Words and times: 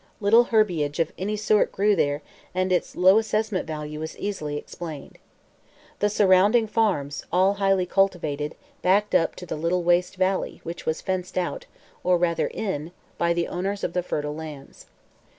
Little 0.19 0.45
herbiage 0.45 0.97
of 0.97 1.13
any 1.15 1.35
sort 1.37 1.71
grew 1.71 1.95
there 1.95 2.23
and 2.55 2.71
its 2.71 2.95
low 2.95 3.19
assessment 3.19 3.67
value 3.67 3.99
was 3.99 4.17
easily 4.17 4.57
explained. 4.57 5.19
The 5.99 6.09
surrounding 6.09 6.65
farms, 6.65 7.23
all 7.31 7.53
highly 7.53 7.85
cultivated, 7.85 8.55
backed 8.81 9.13
up 9.13 9.35
to 9.35 9.45
the 9.45 9.55
little 9.55 9.83
waste 9.83 10.15
valley, 10.15 10.59
which 10.63 10.87
was 10.87 11.01
fenced 11.01 11.37
out 11.37 11.67
or 12.03 12.17
rather 12.17 12.47
in 12.47 12.93
by 13.19 13.33
the 13.35 13.47
owners 13.47 13.83
of 13.83 13.93
the 13.93 14.01
fertile 14.01 14.33
lands. 14.33 14.87